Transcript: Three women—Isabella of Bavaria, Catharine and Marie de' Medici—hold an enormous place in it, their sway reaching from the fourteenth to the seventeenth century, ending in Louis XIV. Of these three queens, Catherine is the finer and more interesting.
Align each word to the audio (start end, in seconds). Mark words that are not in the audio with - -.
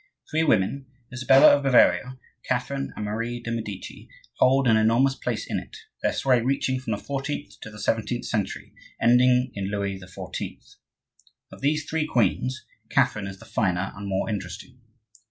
Three 0.31 0.41
women—Isabella 0.43 1.55
of 1.55 1.61
Bavaria, 1.61 2.17
Catharine 2.49 2.91
and 2.95 3.05
Marie 3.05 3.39
de' 3.39 3.51
Medici—hold 3.51 4.67
an 4.67 4.75
enormous 4.75 5.13
place 5.13 5.45
in 5.45 5.59
it, 5.59 5.77
their 6.01 6.11
sway 6.11 6.41
reaching 6.41 6.79
from 6.79 6.89
the 6.89 6.97
fourteenth 6.97 7.59
to 7.61 7.69
the 7.69 7.77
seventeenth 7.79 8.25
century, 8.25 8.73
ending 8.99 9.51
in 9.53 9.69
Louis 9.69 9.99
XIV. 9.99 10.77
Of 11.51 11.61
these 11.61 11.85
three 11.87 12.07
queens, 12.07 12.65
Catherine 12.89 13.27
is 13.27 13.37
the 13.37 13.45
finer 13.45 13.93
and 13.95 14.07
more 14.07 14.27
interesting. 14.27 14.79